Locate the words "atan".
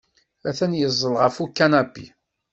0.49-0.73